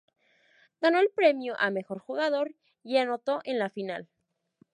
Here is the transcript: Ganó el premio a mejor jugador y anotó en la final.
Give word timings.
Ganó 0.81 0.97
el 0.99 1.11
premio 1.13 1.53
a 1.59 1.69
mejor 1.69 1.99
jugador 1.99 2.55
y 2.83 2.97
anotó 2.97 3.41
en 3.43 3.59
la 3.59 3.69
final. 3.69 4.09